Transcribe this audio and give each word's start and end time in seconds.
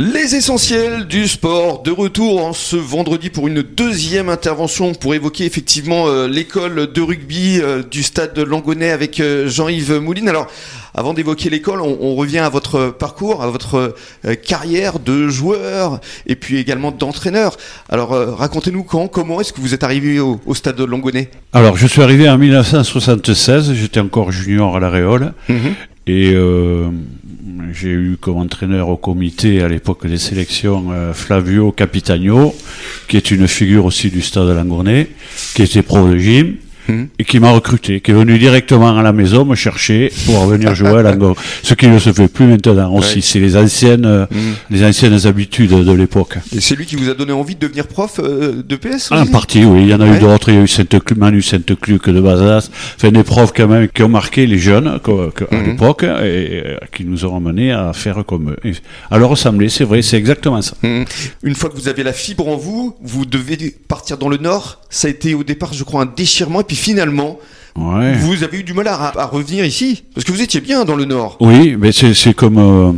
Les 0.00 0.36
essentiels 0.36 1.08
du 1.08 1.26
sport 1.26 1.82
de 1.82 1.90
retour 1.90 2.44
en 2.46 2.52
ce 2.52 2.76
vendredi 2.76 3.30
pour 3.30 3.48
une 3.48 3.62
deuxième 3.62 4.28
intervention 4.28 4.94
pour 4.94 5.12
évoquer 5.12 5.44
effectivement 5.44 6.06
euh, 6.06 6.28
l'école 6.28 6.92
de 6.92 7.00
rugby 7.00 7.58
euh, 7.60 7.82
du 7.82 8.04
stade 8.04 8.32
de 8.32 8.44
Langonnet 8.44 8.92
avec 8.92 9.18
euh, 9.18 9.48
Jean-Yves 9.48 9.98
Mouline. 9.98 10.28
Alors 10.28 10.46
avant 10.94 11.14
d'évoquer 11.14 11.50
l'école, 11.50 11.80
on, 11.80 11.98
on 12.00 12.14
revient 12.14 12.38
à 12.38 12.48
votre 12.48 12.90
parcours, 12.90 13.42
à 13.42 13.48
votre 13.48 13.96
carrière 14.46 15.00
de 15.00 15.26
joueur 15.26 16.00
et 16.28 16.36
puis 16.36 16.58
également 16.58 16.92
d'entraîneur. 16.92 17.56
Alors 17.88 18.10
racontez-nous 18.38 18.84
quand, 18.84 19.08
comment 19.08 19.40
est-ce 19.40 19.52
que 19.52 19.60
vous 19.60 19.74
êtes 19.74 19.82
arrivé 19.82 20.20
au, 20.20 20.40
au 20.46 20.54
stade 20.54 20.76
de 20.76 20.84
Langonnet? 20.84 21.28
Alors, 21.52 21.76
je 21.76 21.88
suis 21.88 22.02
arrivé 22.02 22.28
en 22.28 22.38
1976, 22.38 23.72
j'étais 23.74 24.00
encore 24.00 24.30
junior 24.30 24.76
à 24.76 24.80
la 24.80 24.90
Réole, 24.90 25.32
et 26.08 26.32
euh, 26.34 26.88
j'ai 27.72 27.90
eu 27.90 28.16
comme 28.20 28.36
entraîneur 28.36 28.88
au 28.88 28.96
comité 28.96 29.62
à 29.62 29.68
l'époque 29.68 30.06
des 30.06 30.18
sélections 30.18 30.88
euh, 30.92 31.12
Flavio 31.12 31.72
Capitagno, 31.72 32.54
qui 33.08 33.16
est 33.16 33.30
une 33.30 33.48
figure 33.48 33.84
aussi 33.84 34.10
du 34.10 34.22
stade 34.22 34.48
de 34.48 34.52
Langournay, 34.52 35.08
qui 35.54 35.62
était 35.62 35.82
pro 35.82 36.08
de 36.08 36.16
gym. 36.16 36.56
Et 37.18 37.24
qui 37.24 37.38
m'a 37.40 37.50
recruté, 37.50 38.00
qui 38.00 38.10
est 38.10 38.14
venu 38.14 38.38
directement 38.38 38.96
à 38.96 39.02
la 39.02 39.12
maison 39.12 39.44
me 39.44 39.54
chercher 39.54 40.10
pour 40.26 40.46
venir 40.46 40.74
jouer 40.74 40.98
à 40.98 41.02
Langournay. 41.02 41.36
Ce 41.62 41.74
qui 41.74 41.86
ne 41.88 41.98
se 41.98 42.12
fait 42.12 42.28
plus 42.28 42.46
maintenant 42.46 42.92
aussi. 42.94 43.16
Ouais. 43.16 43.20
C'est 43.20 43.40
les 43.40 43.56
anciennes, 43.56 44.06
euh, 44.06 44.26
Mhm. 44.30 44.54
les 44.70 44.84
anciennes 44.84 45.26
habitudes 45.26 45.70
de 45.72 45.92
l'époque. 45.92 46.36
Et 46.56 46.60
c'est 46.60 46.74
lui 46.76 46.86
qui 46.86 46.96
vous 46.96 47.10
a 47.10 47.14
donné 47.14 47.32
envie 47.32 47.54
de 47.54 47.60
devenir 47.60 47.86
prof 47.86 48.20
euh, 48.20 48.62
de 48.66 48.76
PS 48.76 49.12
En 49.12 49.26
partie, 49.26 49.64
oui. 49.64 49.82
Il 49.82 49.88
y 49.88 49.94
en 49.94 50.00
a 50.00 50.08
Ouais. 50.08 50.16
eu 50.16 50.20
d'autres. 50.20 50.48
Il 50.48 50.54
y 50.54 50.58
a 50.58 50.62
eu 50.62 50.68
Sainte 50.68 51.16
Manu 51.16 51.42
Sainte-Cluc 51.42 52.08
de 52.08 52.20
Bazas. 52.20 52.70
Enfin, 52.96 53.10
des 53.10 53.22
profs 53.22 53.52
quand 53.54 53.68
même 53.68 53.88
qui 53.88 54.02
ont 54.02 54.08
marqué 54.08 54.46
les 54.46 54.58
jeunes 54.58 54.98
que- 55.04 55.30
que- 55.30 55.44
à 55.44 55.56
Mhm. 55.58 55.66
l'époque 55.66 56.02
et 56.04 56.06
euh, 56.06 56.76
qui 56.94 57.04
nous 57.04 57.24
ont 57.26 57.36
amenés 57.36 57.72
à 57.72 57.92
faire 57.92 58.24
comme 58.26 58.50
eux. 58.64 58.72
À 59.10 59.18
leur 59.18 59.28
ressembler, 59.30 59.68
c'est 59.68 59.84
vrai, 59.84 60.00
c'est 60.02 60.16
exactement 60.16 60.62
ça. 60.62 60.74
Mhm. 60.82 61.04
Une 61.42 61.54
fois 61.54 61.68
que 61.70 61.76
vous 61.76 61.88
avez 61.88 62.02
la 62.02 62.12
fibre 62.14 62.48
en 62.48 62.56
vous, 62.56 62.96
vous 63.02 63.26
devez 63.26 63.74
partir 63.88 64.16
dans 64.16 64.28
le 64.28 64.36
nord. 64.38 64.80
Ça 64.90 65.08
a 65.08 65.10
été 65.10 65.34
au 65.34 65.44
départ, 65.44 65.72
je 65.74 65.84
crois, 65.84 66.02
un 66.02 66.12
déchirement. 66.16 66.60
Et 66.60 66.64
puis 66.64 66.76
finalement, 66.78 67.38
Ouais. 67.76 68.14
vous 68.14 68.42
avez 68.42 68.58
eu 68.58 68.64
du 68.64 68.72
mal 68.72 68.88
à, 68.88 69.12
à 69.16 69.26
revenir 69.26 69.64
ici. 69.64 70.02
Parce 70.14 70.24
que 70.24 70.32
vous 70.32 70.42
étiez 70.42 70.60
bien 70.60 70.84
dans 70.84 70.96
le 70.96 71.04
nord. 71.04 71.36
Oui, 71.40 71.76
mais 71.78 71.92
c'est 71.92 72.34
comme 72.34 72.58
euh, 72.58 72.92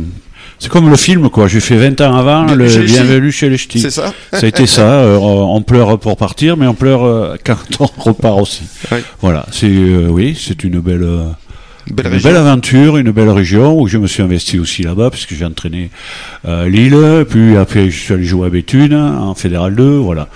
c'est 0.57 0.69
comme 0.71 0.89
le 0.89 0.95
film 0.95 1.29
quoi. 1.29 1.47
J'ai 1.47 1.59
fait 1.59 1.75
20 1.75 2.01
ans 2.01 2.15
avant 2.15 2.45
Bienvenue 2.45 2.63
le 2.63 2.69
chez. 2.69 2.83
Bienvenue 2.85 3.31
chez 3.31 3.49
les 3.49 3.57
Ch'tis. 3.57 3.79
C'est 3.79 3.91
ça 3.91 4.11
Ça 4.31 4.39
a 4.43 4.45
été 4.47 4.65
ça. 4.65 4.81
euh, 5.01 5.17
on 5.19 5.61
pleure 5.61 5.99
pour 5.99 6.17
partir, 6.17 6.57
mais 6.57 6.65
on 6.65 6.73
pleure 6.73 7.03
euh, 7.05 7.35
quand 7.45 7.57
on 7.79 7.85
repart 8.01 8.39
aussi. 8.41 8.63
Ouais. 8.91 9.03
Voilà. 9.21 9.45
C'est 9.51 9.67
oui, 9.67 10.35
c'est 10.39 10.63
une 10.63 10.79
belle. 10.79 11.07
Belle 11.87 12.05
une 12.07 12.11
région. 12.13 12.29
belle 12.29 12.37
aventure, 12.37 12.97
une 12.97 13.11
belle 13.11 13.29
région 13.29 13.79
où 13.79 13.87
je 13.87 13.97
me 13.97 14.07
suis 14.07 14.21
investi 14.23 14.59
aussi 14.59 14.83
là-bas 14.83 15.09
puisque 15.09 15.33
j'ai 15.33 15.45
entraîné 15.45 15.89
euh, 16.47 16.69
Lille, 16.69 17.25
puis 17.29 17.57
après 17.57 17.89
je 17.89 17.99
suis 17.99 18.13
allé 18.13 18.23
jouer 18.23 18.47
à 18.47 18.49
Béthune 18.49 18.93
en 18.95 19.33
Fédéral 19.35 19.75
2, 19.75 19.83
voilà. 19.97 20.27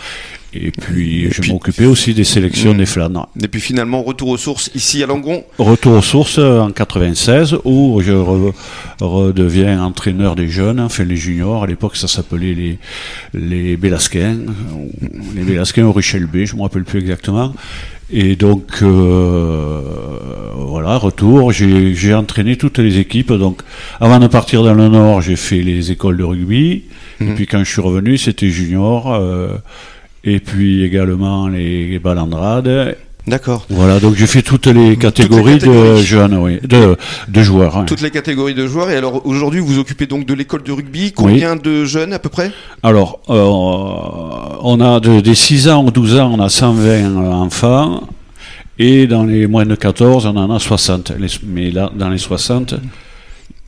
Et 0.56 0.72
puis 0.72 1.26
Et 1.26 1.32
je 1.32 1.42
puis- 1.42 1.52
m'occupais 1.52 1.86
aussi 1.86 2.14
des 2.14 2.24
sélections 2.24 2.74
Mm. 2.74 2.78
des 2.78 2.86
Flandres. 2.86 3.28
Et 3.44 3.48
puis 3.48 3.60
finalement, 3.62 4.02
retour 4.04 4.30
aux 4.30 4.38
sources 4.38 4.72
ici 4.76 5.04
à 5.04 5.08
Langon. 5.08 5.44
Retour 5.60 5.94
aux 5.98 6.02
sources 6.02 6.40
euh, 6.40 6.60
en 6.62 6.72
96 6.72 7.58
où 7.66 8.02
je 8.02 8.12
re- 8.14 8.54
redeviens 9.02 9.82
entraîneur 9.84 10.36
des 10.36 10.48
jeunes, 10.48 10.80
enfin 10.80 11.04
les 11.04 11.18
juniors. 11.18 11.64
À 11.64 11.68
l'époque 11.68 11.96
ça 11.98 12.08
s'appelait 12.08 12.54
les 12.54 12.80
les 13.34 13.76
Bélasquins, 13.78 14.38
ou 14.74 14.92
les 15.36 15.44
Bélasquins 15.44 15.86
au 15.86 15.92
Richel 15.92 16.26
B, 16.26 16.46
je 16.46 16.56
me 16.56 16.62
rappelle 16.62 16.84
plus 16.84 17.00
exactement. 17.00 17.54
Et 18.12 18.36
donc 18.36 18.82
euh, 18.82 19.82
voilà, 20.56 20.98
retour. 20.98 21.52
J'ai 21.52 22.14
entraîné 22.14 22.56
toutes 22.56 22.80
les 22.80 22.98
équipes. 23.00 23.34
Donc 23.34 23.62
avant 24.00 24.20
de 24.20 24.28
partir 24.28 24.64
dans 24.64 24.74
le 24.74 24.88
Nord, 24.90 25.22
j'ai 25.22 25.36
fait 25.36 25.62
les 25.62 25.92
écoles 25.92 26.18
de 26.18 26.24
rugby. 26.24 26.84
Et 27.22 27.24
Mhm. 27.24 27.36
puis 27.36 27.48
quand 27.48 27.60
je 27.64 27.70
suis 27.72 27.82
revenu, 27.82 28.18
c'était 28.18 28.50
junior. 28.50 29.14
euh, 29.14 29.58
et 30.26 30.40
puis 30.40 30.84
également 30.84 31.48
les 31.48 32.00
balandrades 32.00 32.96
D'accord. 33.28 33.66
voilà, 33.72 34.00
donc 34.00 34.14
j'ai 34.16 34.28
fait 34.28 34.44
toutes 34.44 34.68
les 34.68 34.98
catégories, 34.98 35.56
de 35.56 35.60
catégories. 35.66 36.04
jeunes, 36.04 36.36
oui, 36.38 36.60
de, 36.62 36.96
de 37.28 37.42
joueurs. 37.42 37.84
Toutes 37.88 38.02
les 38.02 38.12
catégories 38.12 38.54
de 38.54 38.68
joueurs. 38.68 38.92
Et 38.92 38.96
alors 38.98 39.26
aujourd'hui, 39.26 39.60
vous 39.62 39.66
vous 39.66 39.80
occupez 39.80 40.06
donc 40.06 40.28
de 40.28 40.34
l'école 40.36 40.62
de 40.62 40.72
rugby. 40.72 41.12
Combien 41.12 41.56
de 41.56 41.86
jeunes 41.86 42.14
à 42.14 42.20
peu 42.20 42.30
près? 42.30 42.52
Alors, 42.84 43.22
euh, 43.32 44.56
on 44.62 44.80
a 44.80 45.00
de, 45.00 45.22
des 45.22 45.34
6 45.34 45.70
ans 45.70 45.84
aux 45.86 45.90
12 45.92 46.20
ans, 46.20 46.32
on 46.38 46.40
a 46.40 46.50
120 46.50 47.16
enfants, 47.32 48.04
et 48.78 49.08
dans 49.08 49.24
les 49.24 49.48
moins 49.48 49.66
de 49.66 49.74
14, 49.74 50.28
on 50.28 50.36
en 50.38 50.54
a 50.54 50.60
60. 50.60 51.14
Les- 51.20 51.28
mais 51.48 51.72
là, 51.72 51.90
dans 51.98 52.10
les 52.10 52.20
60, 52.20 52.76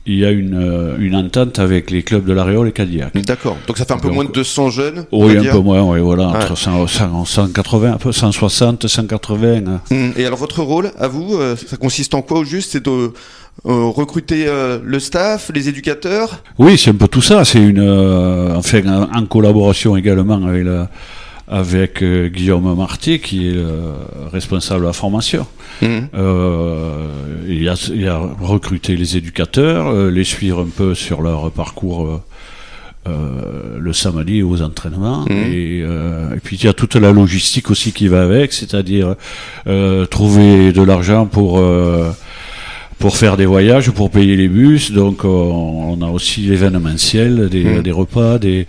il 0.08 0.18
y 0.18 0.24
a 0.24 0.30
une, 0.30 0.54
euh, 0.54 0.96
une 0.98 1.14
entente 1.14 1.58
avec 1.58 1.90
les 1.90 2.02
clubs 2.02 2.24
de 2.24 2.32
l'Aréole 2.32 2.68
et 2.68 2.72
Cadillac. 2.72 3.12
D'accord. 3.24 3.56
Donc 3.66 3.78
ça 3.78 3.84
fait 3.84 3.92
un 3.92 3.98
peu 3.98 4.08
Donc, 4.08 4.14
moins 4.14 4.24
de 4.24 4.32
200 4.32 4.70
jeunes. 4.70 5.04
Oui, 5.12 5.36
un 5.36 5.52
peu 5.52 5.58
moins, 5.58 5.82
oui, 5.82 6.00
voilà, 6.00 6.28
entre 6.28 6.56
100, 6.56 6.86
100, 6.86 7.24
180, 7.24 7.92
un 7.92 7.96
peu 7.98 8.10
160, 8.10 8.86
180. 8.88 9.56
hein. 9.66 9.80
Hum, 9.90 10.12
Et 10.16 10.24
alors 10.26 10.38
votre 10.38 10.62
rôle, 10.62 10.90
à 10.98 11.06
vous, 11.08 11.34
euh, 11.36 11.54
ça 11.56 11.76
consiste 11.76 12.14
en 12.14 12.22
quoi 12.22 12.38
au 12.40 12.44
juste 12.44 12.72
C'est 12.72 12.84
de 12.84 12.90
euh, 12.90 13.10
recruter 13.64 14.44
euh, 14.46 14.78
le 14.84 14.98
staff, 15.00 15.50
les 15.54 15.68
éducateurs? 15.68 16.42
Oui, 16.58 16.78
c'est 16.78 16.90
un 16.90 16.94
peu 16.94 17.08
tout 17.08 17.22
ça. 17.22 17.44
C'est 17.44 17.58
une, 17.60 17.80
euh, 17.80 18.54
enfin, 18.56 18.80
en, 18.86 19.18
en 19.22 19.26
collaboration 19.26 19.96
également 19.96 20.42
avec, 20.46 20.64
la- 20.64 20.88
avec 21.50 22.02
euh, 22.02 22.28
Guillaume 22.28 22.74
Marty, 22.76 23.20
qui 23.20 23.48
est 23.48 23.52
le 23.54 23.94
responsable 24.32 24.82
de 24.82 24.86
la 24.86 24.92
formation. 24.92 25.46
Hum. 25.82 26.08
Euh, 26.14 27.06
il, 27.48 27.68
a, 27.68 27.74
il 27.94 28.06
a 28.08 28.18
recruté 28.40 28.96
les 28.96 29.16
éducateurs, 29.16 29.88
euh, 29.88 30.10
les 30.10 30.24
suivre 30.24 30.60
un 30.62 30.68
peu 30.76 30.94
sur 30.94 31.22
leur 31.22 31.50
parcours. 31.50 32.06
euh, 32.06 32.20
euh, 33.06 33.78
le 33.78 33.92
samedi 33.94 34.42
aux 34.42 34.60
entraînements 34.60 35.24
Mhm. 35.30 35.36
et, 35.52 35.80
euh, 35.82 36.34
et 36.36 36.40
puis 36.40 36.56
il 36.56 36.64
y 36.64 36.68
a 36.68 36.74
toute 36.74 36.94
la 36.96 37.10
logistique 37.12 37.70
aussi 37.70 37.92
qui 37.92 38.06
va 38.08 38.22
avec 38.22 38.52
c'est-à-dire 38.52 39.14
euh, 39.66 40.04
trouver 40.04 40.72
de 40.72 40.82
l'argent 40.82 41.24
pour 41.24 41.58
euh, 41.58 42.10
pour 42.98 43.16
faire 43.16 43.36
des 43.36 43.46
voyages, 43.46 43.90
pour 43.90 44.10
payer 44.10 44.36
les 44.36 44.48
bus. 44.48 44.90
Donc 44.92 45.24
euh, 45.24 45.28
on 45.28 46.00
a 46.02 46.06
aussi 46.08 46.40
l'événementiel, 46.40 47.48
des, 47.48 47.64
Mhm. 47.64 47.82
des 47.82 47.92
repas, 47.92 48.38
des, 48.38 48.66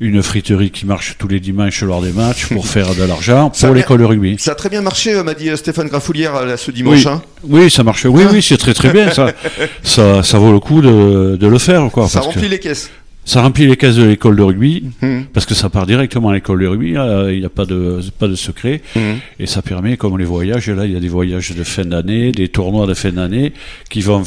une 0.00 0.22
friterie 0.22 0.70
qui 0.70 0.86
marche 0.86 1.16
tous 1.18 1.28
les 1.28 1.40
dimanches 1.40 1.82
lors 1.82 2.00
des 2.02 2.12
matchs 2.12 2.46
pour 2.46 2.66
faire 2.74 2.94
de 2.94 3.04
l'argent 3.04 3.50
pour 3.50 3.74
l'école 3.74 4.00
de 4.00 4.04
rugby. 4.04 4.36
Ça 4.38 4.52
a 4.52 4.54
très 4.54 4.68
bien 4.68 4.80
marché, 4.82 5.14
euh, 5.14 5.22
m'a 5.22 5.34
dit 5.34 5.48
euh, 5.50 5.56
Stéphane 5.56 5.88
Grafoulière 5.88 6.44
là, 6.44 6.56
ce 6.56 6.70
dimanche. 6.70 7.04
Oui, 7.06 7.12
hein. 7.12 7.22
oui, 7.44 7.70
ça 7.70 7.82
marche. 7.84 8.04
Oui, 8.06 8.22
Ah. 8.26 8.30
oui, 8.32 8.42
c'est 8.42 8.56
très 8.58 8.74
très 8.74 8.90
bien. 8.92 9.10
Ça, 9.12 9.32
ça, 9.82 10.22
ça 10.22 10.38
vaut 10.38 10.52
le 10.52 10.60
coup 10.60 10.80
de, 10.82 11.36
de 11.36 11.46
le 11.46 11.58
faire, 11.58 11.88
quoi. 11.92 12.06
Ça 12.08 12.20
parce 12.20 12.26
remplit 12.34 12.42
que 12.48 12.52
les 12.52 12.58
caisses. 12.58 12.90
Ça 13.24 13.42
remplit 13.42 13.66
les 13.66 13.76
caisses 13.76 13.96
de 13.96 14.04
l'école 14.04 14.36
de 14.36 14.42
rugby 14.42 14.84
Hum. 15.02 15.24
parce 15.32 15.46
que 15.46 15.54
ça 15.54 15.68
part 15.68 15.86
directement 15.86 16.30
à 16.30 16.34
l'école 16.34 16.60
de 16.62 16.66
rugby. 16.66 16.92
là, 16.92 17.30
Il 17.30 17.38
n'y 17.40 17.44
a 17.44 17.50
pas 17.50 17.64
de 17.66 18.00
pas 18.18 18.28
de 18.28 18.34
secret. 18.34 18.82
Hum. 18.96 19.18
Et 19.38 19.46
ça 19.46 19.62
permet, 19.62 19.96
comme 19.96 20.18
les 20.18 20.24
voyages, 20.24 20.68
là, 20.70 20.86
il 20.86 20.92
y 20.92 20.96
a 20.96 21.00
des 21.00 21.08
voyages 21.08 21.52
de 21.54 21.62
fin 21.64 21.84
d'année, 21.84 22.32
des 22.32 22.48
tournois 22.48 22.86
de 22.86 22.94
fin 22.94 23.10
d'année 23.12 23.52
qui 23.88 24.00
vont 24.00 24.22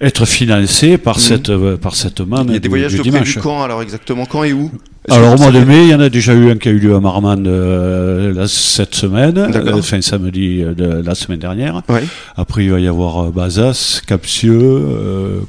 être 0.00 0.26
financés 0.26 0.98
par 0.98 1.16
Mhm. 1.16 1.22
cette 1.22 1.48
euh, 1.50 1.76
par 1.78 1.94
cette 1.96 2.20
manne 2.20 2.48
Il 2.48 2.52
y 2.52 2.56
a 2.56 2.58
des 2.58 2.60
du- 2.60 2.68
voyages 2.68 2.92
du 2.92 2.98
de 2.98 3.02
dimanche. 3.02 3.20
prévus 3.22 3.40
quand 3.40 3.62
alors 3.62 3.80
exactement 3.82 4.26
Quand 4.26 4.44
et 4.44 4.52
où? 4.52 4.70
Alors 5.08 5.34
au 5.34 5.38
mois 5.38 5.52
de 5.52 5.60
mai, 5.60 5.84
il 5.84 5.90
y 5.90 5.94
en 5.94 6.00
a 6.00 6.08
déjà 6.10 6.34
eu 6.34 6.50
un 6.50 6.56
qui 6.56 6.68
a 6.68 6.72
eu 6.72 6.78
lieu 6.78 6.94
à 6.94 7.00
Marmande 7.00 7.46
euh, 7.46 8.46
cette 8.48 8.94
semaine, 8.96 9.38
euh, 9.38 9.80
fin 9.80 10.02
samedi 10.02 10.62
euh, 10.62 10.74
de 10.74 11.00
la 11.06 11.14
semaine 11.14 11.38
dernière. 11.38 11.82
Ouais. 11.88 12.02
Après, 12.36 12.64
il 12.64 12.72
va 12.72 12.80
y 12.80 12.88
avoir 12.88 13.30
Bazas, 13.30 14.02
Capsieux, 14.06 14.82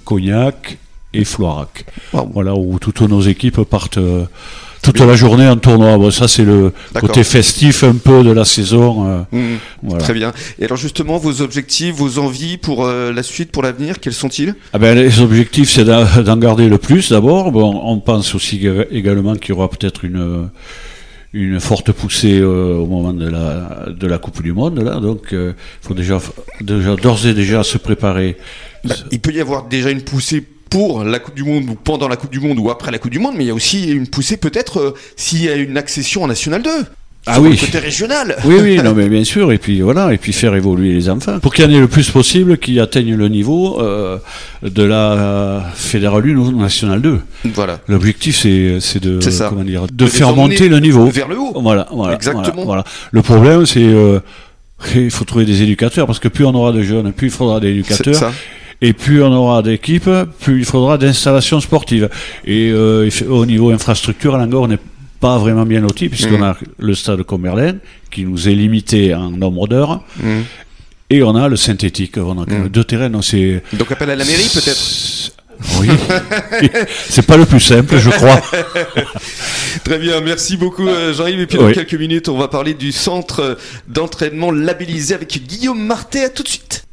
Cognac 0.06 0.78
et 1.14 1.24
Floirac. 1.26 1.86
Voilà, 2.34 2.54
où 2.56 2.80
toutes 2.80 3.02
nos 3.02 3.22
équipes 3.22 3.62
partent 3.64 3.98
euh, 3.98 4.26
toute 4.82 5.00
la 5.00 5.16
journée 5.16 5.48
en 5.48 5.58
tournoi. 5.58 5.98
Bon, 5.98 6.12
ça, 6.12 6.28
c'est 6.28 6.44
le 6.46 6.72
côté 7.00 7.24
festif 7.24 7.84
un 7.84 7.96
peu 7.96 8.24
de 8.24 8.32
la 8.32 8.46
saison. 8.46 9.08
euh, 9.10 9.22
Hum. 9.34 9.58
voilà. 9.84 10.04
Très 10.04 10.14
bien. 10.14 10.32
Et 10.60 10.66
alors 10.66 10.78
justement, 10.78 11.18
vos 11.18 11.42
objectifs, 11.42 11.96
vos 11.96 12.20
envies 12.20 12.58
pour 12.58 12.86
euh, 12.86 13.12
la 13.12 13.24
suite, 13.24 13.52
pour 13.52 13.64
l'avenir, 13.64 14.00
quels 14.00 14.14
sont-ils? 14.14 14.54
Ah 14.74 14.80
ben, 14.80 14.96
les 14.98 15.20
objectifs, 15.22 15.70
c'est 15.70 15.86
d'en 16.24 16.38
garder 16.38 16.70
le 16.70 16.78
plus 16.78 17.10
d'abord. 17.10 17.52
Bon, 17.52 17.82
on 17.84 18.00
pense 18.00 18.36
aussi 18.36 18.68
également 18.92 19.36
qu'il 19.36 19.50
y 19.56 19.58
aura 19.58 19.70
peut-être 19.70 20.06
une, 20.06 20.50
une 21.34 21.60
forte 21.60 21.92
poussée 21.92 22.40
euh, 22.40 22.76
au 22.76 22.86
moment 22.86 23.14
de 23.14 23.28
la, 23.30 23.86
de 23.90 24.08
la 24.08 24.18
Coupe 24.20 24.42
du 24.44 24.54
Monde. 24.54 24.80
Là. 24.80 25.00
Donc, 25.00 25.30
il 25.32 25.54
faut 25.82 25.94
déjà, 25.94 26.20
déjà 26.62 26.96
d'ores 26.96 27.26
et 27.26 27.34
déjà 27.34 27.64
se 27.64 27.78
préparer. 27.78 28.38
Bah, 28.86 28.96
Il 29.12 29.20
peut 29.20 29.34
y 29.34 29.42
avoir 29.42 29.68
déjà 29.68 29.90
une 29.90 30.02
poussée 30.02 30.44
pour 30.70 31.04
la 31.04 31.20
Coupe 31.20 31.36
du 31.36 31.44
Monde 31.44 31.66
ou 31.70 31.76
pendant 31.76 32.08
la 32.08 32.16
Coupe 32.16 32.32
du 32.32 32.40
Monde 32.40 32.60
ou 32.60 32.70
après 32.70 32.92
la 32.92 33.00
Coupe 33.00 33.12
du 33.12 33.20
Monde, 33.20 33.36
mais 33.38 33.44
il 33.46 33.48
y 33.48 33.52
a 33.52 33.54
aussi 33.56 33.92
une 33.92 34.08
poussée 34.08 34.38
peut-être 34.38 34.80
euh, 34.80 34.94
s'il 35.16 35.44
y 35.44 35.50
a 35.50 35.56
une 35.56 35.78
accession 35.78 36.24
en 36.24 36.28
National 36.28 36.62
2. 36.64 36.70
Ah 37.30 37.34
Sur 37.34 37.44
oui. 37.44 37.50
le 37.52 37.58
côté 37.58 37.80
régional. 37.80 38.38
Oui, 38.46 38.56
oui, 38.62 38.78
non, 38.82 38.94
mais 38.94 39.10
bien 39.10 39.26
sûr, 39.26 39.52
et 39.52 39.58
puis 39.58 39.82
voilà, 39.82 40.14
et 40.14 40.18
puis 40.18 40.32
faire 40.32 40.56
évoluer 40.56 40.94
les 40.94 41.10
enfants 41.10 41.40
pour 41.40 41.54
qu'il 41.54 41.66
y 41.66 41.68
en 41.68 41.72
ait 41.76 41.80
le 41.80 41.90
plus 41.90 42.10
possible 42.10 42.58
qui 42.58 42.80
atteignent 42.80 43.16
le 43.16 43.28
niveau 43.28 43.82
euh, 43.82 44.18
de 44.64 44.84
la 44.84 45.66
Fédérale 45.76 46.24
1 46.26 46.36
ou 46.38 46.52
Nationale 46.58 47.02
2. 47.02 47.20
Voilà. 47.54 47.80
L'objectif, 47.90 48.38
c'est 48.38 48.78
c'est 48.80 49.02
de 49.04 49.20
C'est 49.20 49.32
ça. 49.32 49.50
comment 49.50 49.66
dire, 49.66 49.88
de, 49.88 49.94
De 49.94 50.06
les 50.06 50.10
faire 50.12 50.34
monter 50.34 50.70
le 50.70 50.80
niveau. 50.80 51.08
Vers 51.08 51.28
le 51.28 51.38
haut. 51.38 51.52
Voilà, 51.60 51.88
voilà, 51.92 52.14
Exactement. 52.16 52.44
voilà, 52.64 52.66
voilà. 52.66 52.84
Le 53.12 53.22
problème, 53.22 53.66
c'est 53.66 53.84
euh, 53.84 54.22
il 54.96 55.12
faut 55.12 55.26
trouver 55.26 55.44
des 55.44 55.62
éducateurs 55.64 56.08
parce 56.08 56.20
que 56.20 56.30
plus 56.30 56.46
on 56.46 56.56
aura 56.56 56.72
de 56.72 56.82
jeunes, 56.82 57.12
plus 57.12 57.28
il 57.28 57.32
faudra 57.34 57.60
des 57.60 57.84
C'est 57.84 58.04
éducateurs. 58.08 58.32
Et 58.82 58.94
plus 58.94 59.24
on 59.24 59.32
aura 59.34 59.64
d'équipes, 59.64 60.10
plus 60.40 60.60
il 60.60 60.66
faudra 60.66 60.98
d'installations 61.00 61.60
sportives. 61.60 62.10
Et 62.46 62.70
euh, 62.72 63.10
au 63.28 63.46
niveau 63.46 63.72
infrastructure, 63.72 64.36
à 64.36 64.38
Langor, 64.38 64.64
on 64.64 64.68
n'est 64.68 64.78
pas 65.20 65.40
vraiment 65.40 65.66
bien 65.66 65.82
loti, 65.82 66.10
puisqu'on 66.10 66.38
Mhm. 66.38 66.44
a 66.44 66.58
le 66.78 66.94
stade 66.94 67.24
Commerlin, 67.24 67.78
qui 68.12 68.24
nous 68.24 68.48
est 68.48 68.54
limité 68.54 69.16
en 69.16 69.32
nombre 69.32 69.68
d'heures, 69.68 70.04
Mhm. 70.22 70.44
et 71.10 71.24
on 71.24 71.36
a 71.36 71.48
le 71.48 71.56
synthétique. 71.56 72.18
On 72.18 72.40
a 72.40 72.46
que 72.46 72.54
Mhm. 72.54 72.70
deux 72.70 72.84
terrains, 72.84 73.10
donc 73.10 73.24
c'est... 73.26 73.64
Donc 73.74 73.92
appel 73.92 74.12
à 74.12 74.16
la 74.16 74.24
mairie 74.26 74.48
peut-être 74.54 75.32
Oui, 75.80 75.88
c'est 77.10 77.26
pas 77.26 77.36
le 77.36 77.48
plus 77.48 77.60
simple, 77.60 77.98
je 77.98 78.12
crois. 78.12 78.40
Très 79.84 79.98
bien, 79.98 80.22
merci 80.22 80.56
beaucoup 80.56 80.88
euh, 80.88 81.14
Jean-Yves. 81.16 81.40
Et 81.40 81.48
puis 81.48 81.58
dans 81.58 81.66
Oui. 81.66 81.74
quelques 81.74 81.96
minutes, 81.96 82.30
on 82.30 82.38
va 82.38 82.48
parler 82.48 82.76
du 82.76 82.92
centre 82.92 83.58
d'entraînement 83.88 84.52
labellisé 84.52 85.16
avec 85.16 85.42
Guillaume 85.48 85.84
Martet. 85.84 86.26
À 86.26 86.30
tout 86.30 86.44
de 86.44 86.48
suite. 86.48 86.84